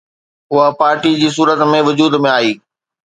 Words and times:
اها 0.53 0.67
پارٽيءَ 0.79 1.15
جي 1.23 1.29
صورت 1.35 1.59
۾ 1.71 1.79
وجود 1.91 2.13
۾ 2.25 2.33
آئي 2.39 2.51